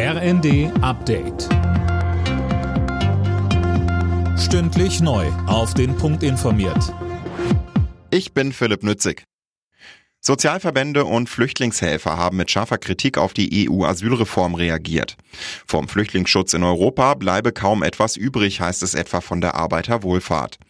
RND 0.00 0.70
Update. 0.80 1.48
Stündlich 4.38 5.00
neu. 5.00 5.26
Auf 5.48 5.74
den 5.74 5.96
Punkt 5.96 6.22
informiert. 6.22 6.94
Ich 8.12 8.32
bin 8.32 8.52
Philipp 8.52 8.84
Nützig. 8.84 9.24
Sozialverbände 10.20 11.04
und 11.04 11.28
Flüchtlingshelfer 11.28 12.16
haben 12.16 12.36
mit 12.36 12.48
scharfer 12.48 12.78
Kritik 12.78 13.18
auf 13.18 13.34
die 13.34 13.68
EU-Asylreform 13.68 14.54
reagiert. 14.54 15.16
Vom 15.66 15.88
Flüchtlingsschutz 15.88 16.54
in 16.54 16.62
Europa 16.62 17.14
bleibe 17.14 17.50
kaum 17.50 17.82
etwas 17.82 18.16
übrig, 18.16 18.60
heißt 18.60 18.84
es 18.84 18.94
etwa 18.94 19.20
von 19.20 19.40
der 19.40 19.56
Arbeiterwohlfahrt. 19.56 20.60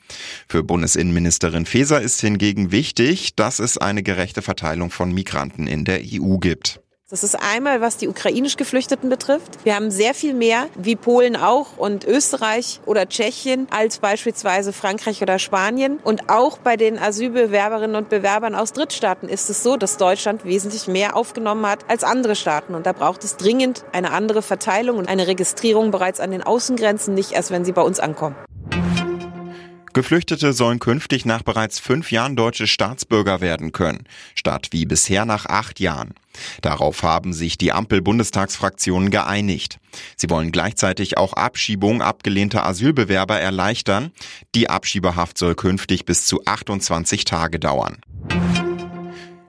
Für 0.49 0.63
Bundesinnenministerin 0.63 1.67
Faeser 1.67 2.01
ist 2.01 2.23
hingegen 2.23 2.73
wichtig, 2.73 3.37
dass 3.37 3.59
es 3.59 3.77
eine 3.77 4.03
gerechte 4.03 4.41
Verteilung 4.41 4.91
von 4.91 5.13
Migranten 5.13 5.67
in 5.67 5.85
der 5.85 6.01
EU 6.03 6.39
gibt. 6.39 6.81
Das 7.11 7.25
ist 7.25 7.37
einmal, 7.37 7.81
was 7.81 7.97
die 7.97 8.07
ukrainisch 8.07 8.59
Geflüchteten 8.59 9.09
betrifft. 9.09 9.65
Wir 9.65 9.77
haben 9.77 9.91
sehr 9.91 10.13
viel 10.13 10.35
mehr, 10.35 10.67
wie 10.75 10.95
Polen 10.95 11.37
auch 11.37 11.79
und 11.79 12.05
Österreich 12.05 12.83
oder 12.85 13.09
Tschechien, 13.09 13.67
als 13.71 14.01
beispielsweise 14.01 14.75
Frankreich 14.75 15.23
oder 15.23 15.39
Spanien. 15.39 16.01
Und 16.05 16.29
auch 16.29 16.59
bei 16.59 16.77
den 16.77 16.99
Asylbewerberinnen 16.99 17.97
und 17.97 18.11
Bewerbern 18.11 18.55
aus 18.55 18.75
Drittstaaten 18.75 19.31
ist 19.31 19.49
es 19.49 19.63
so, 19.63 19.79
dass 19.79 19.97
Deutschland 19.97 20.45
wesentlich 20.45 20.87
mehr 20.87 21.17
aufgenommen 21.17 21.65
hat 21.67 21.89
als 21.89 22.05
andere 22.05 22.37
Staaten. 22.37 22.75
Und 22.75 22.85
da 22.85 22.93
braucht 22.93 23.25
es 23.25 23.39
dringend 23.39 23.87
eine 23.93 24.11
andere 24.11 24.43
Verteilung 24.43 24.99
und 24.99 25.09
eine 25.09 25.29
Registrierung 25.29 25.91
bereits 25.91 26.21
an 26.21 26.31
den 26.31 26.43
Außengrenzen, 26.43 27.15
nicht 27.15 27.33
erst 27.33 27.51
wenn 27.51 27.65
sie 27.65 27.73
bei 27.73 27.81
uns 27.81 28.01
ankommen. 28.01 28.37
Geflüchtete 29.93 30.53
sollen 30.53 30.79
künftig 30.79 31.25
nach 31.25 31.43
bereits 31.43 31.79
fünf 31.79 32.13
Jahren 32.13 32.37
deutsche 32.37 32.67
Staatsbürger 32.67 33.41
werden 33.41 33.73
können, 33.73 34.05
statt 34.35 34.69
wie 34.71 34.87
bisher 34.87 35.25
nach 35.25 35.47
acht 35.47 35.81
Jahren. 35.81 36.15
Darauf 36.63 37.03
haben 37.03 37.33
sich 37.33 37.59
die 37.59 37.73
Ampel-Bundestagsfraktionen 37.73 39.11
geeinigt. 39.11 39.79
Sie 40.17 40.31
wollen 40.31 40.53
gleichzeitig 40.53 41.19
auch 41.19 41.33
Abschiebung 41.33 42.03
abgelehnter 42.03 42.65
Asylbewerber 42.65 43.39
erleichtern. 43.41 44.13
Die 44.55 44.71
Abschiebehaft 44.71 45.39
soll 45.39 45.55
künftig 45.55 46.05
bis 46.05 46.27
zu 46.27 46.45
28 46.45 47.25
Tage 47.25 47.59
dauern. 47.59 47.99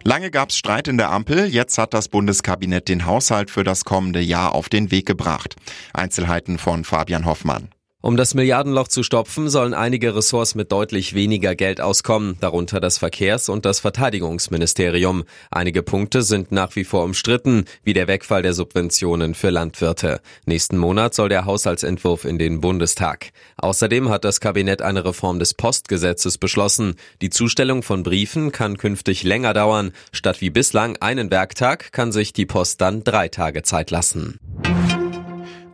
Lange 0.03 0.31
gab 0.31 0.50
es 0.50 0.58
Streit 0.58 0.88
in 0.88 0.97
der 0.97 1.11
Ampel, 1.11 1.45
jetzt 1.47 1.78
hat 1.78 1.94
das 1.94 2.08
Bundeskabinett 2.08 2.88
den 2.88 3.06
Haushalt 3.06 3.52
für 3.52 3.63
das 3.63 3.83
kommende 3.83 4.22
Jahr 4.22 4.56
auf 4.56 4.69
den 4.69 4.91
Weg 4.91 5.06
gebracht. 5.06 5.56
Einzelheiten 5.94 6.58
von 6.58 6.85
Fabian 6.85 7.25
Hoffmann. 7.25 7.69
Um 8.02 8.16
das 8.16 8.33
Milliardenloch 8.33 8.88
zu 8.88 9.03
stopfen, 9.03 9.50
sollen 9.50 9.73
einige 9.73 10.16
Ressorts 10.16 10.55
mit 10.55 10.72
deutlich 10.72 11.16
weniger 11.16 11.53
Geld 11.53 11.81
auskommen, 11.81 12.38
darunter 12.39 12.80
das 12.80 12.97
Verkehrs- 12.97 13.50
und 13.50 13.66
das 13.66 13.81
Verteidigungsministerium. 13.81 15.25
Einige 15.52 15.83
Punkte 15.83 16.22
sind 16.22 16.53
nach 16.53 16.78
wie 16.78 16.86
vor 16.86 17.03
umstritten, 17.03 17.66
wie 17.83 17.91
der 17.91 18.08
Wegfall 18.08 18.41
der 18.41 18.53
Subventionen 18.53 19.36
für 19.36 19.50
Landwirte. 19.50 20.22
Nächsten 20.45 20.78
Monat 20.78 21.14
soll 21.14 21.28
der 21.28 21.44
Haushaltsentwurf 21.44 22.23
in 22.23 22.39
den 22.39 22.61
Bundestag. 22.61 23.31
Außerdem 23.58 24.08
hat 24.08 24.23
das 24.23 24.39
Kabinett 24.39 24.81
eine 24.81 25.03
Reform 25.03 25.39
des 25.39 25.53
Postgesetzes 25.53 26.38
beschlossen. 26.38 26.95
Die 27.22 27.30
Zustellung 27.30 27.84
von 27.84 28.03
Briefen 28.03 28.53
kann 28.53 28.78
künftig 28.78 29.23
länger 29.23 29.53
dauern. 29.53 29.91
Statt 30.13 30.39
wie 30.39 30.50
bislang 30.50 30.95
einen 31.02 31.31
Werktag 31.31 31.91
kann 31.91 32.13
sich 32.13 32.31
die 32.31 32.45
Post 32.45 32.80
dann 32.80 33.03
drei 33.03 33.28
Tage 33.28 33.61
Zeit 33.63 33.91
lassen. 33.91 34.39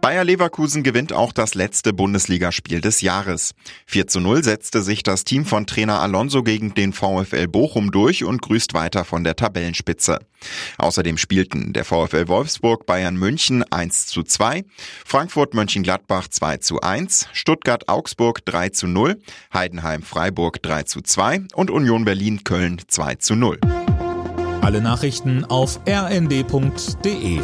Bayer 0.05 0.23
Leverkusen 0.23 0.83
gewinnt 0.83 1.13
auch 1.13 1.33
das 1.33 1.55
letzte 1.55 1.91
Bundesligaspiel 1.91 2.79
des 2.79 3.01
Jahres. 3.01 3.55
4 3.87 4.05
zu 4.05 4.19
0 4.19 4.43
setzte 4.43 4.83
sich 4.83 5.01
das 5.01 5.23
Team 5.23 5.45
von 5.45 5.65
Trainer 5.65 5.99
Alonso 5.99 6.43
gegen 6.43 6.75
den 6.75 6.93
VfL 6.93 7.47
Bochum 7.47 7.89
durch 7.89 8.23
und 8.23 8.39
grüßt 8.43 8.75
weiter 8.75 9.03
von 9.03 9.23
der 9.23 9.35
Tabellenspitze. 9.35 10.19
Außerdem 10.77 11.17
spielten 11.17 11.73
der 11.73 11.85
VfL 11.85 12.27
Wolfsburg 12.27 12.85
Bayern 12.85 13.15
München 13.15 13.63
1 13.63 14.05
zu 14.05 14.21
2, 14.21 14.63
Frankfurt 15.03 15.55
Mönchengladbach 15.55 16.27
2 16.27 16.57
zu 16.57 16.81
1, 16.81 17.29
Stuttgart 17.33 17.89
Augsburg 17.89 18.45
3 18.45 18.69
zu 18.69 18.85
0, 18.85 19.19
Heidenheim 19.55 20.03
Freiburg 20.03 20.61
3 20.61 20.83
zu 20.83 21.01
2 21.01 21.45
und 21.55 21.71
Union 21.71 22.05
Berlin 22.05 22.43
Köln 22.43 22.79
2 22.87 23.15
zu 23.15 23.33
0. 23.33 23.59
Alle 24.61 24.81
Nachrichten 24.81 25.45
auf 25.45 25.79
rnd.de 25.87 27.41